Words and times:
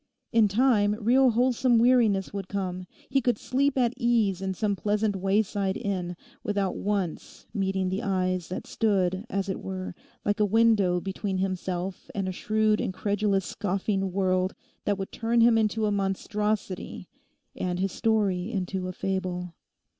In 0.31 0.47
time 0.47 0.95
real 0.99 1.29
wholesome 1.29 1.77
weariness 1.77 2.33
would 2.33 2.47
come; 2.47 2.87
he 3.07 3.21
could 3.21 3.37
sleep 3.37 3.77
at 3.77 3.93
ease 3.97 4.41
in 4.41 4.55
some 4.55 4.75
pleasant 4.75 5.15
wayside 5.15 5.77
inn, 5.77 6.15
without 6.43 6.75
once 6.75 7.45
meeting 7.53 7.89
the 7.89 8.01
eyes 8.01 8.47
that 8.47 8.65
stood 8.65 9.27
as 9.29 9.47
it 9.47 9.59
were 9.61 9.93
like 10.25 10.39
a 10.39 10.43
window 10.45 10.99
between 10.99 11.37
himself 11.37 12.09
and 12.15 12.27
a 12.27 12.31
shrewd 12.31 12.81
incredulous 12.81 13.45
scoffing 13.45 14.11
world 14.11 14.55
that 14.85 14.97
would 14.97 15.11
turn 15.11 15.41
him 15.41 15.55
into 15.55 15.85
a 15.85 15.91
monstrosity 15.91 17.07
and 17.55 17.77
his 17.77 17.91
story 17.91 18.51
into 18.51 18.87
a 18.87 18.93
fable. 18.93 19.53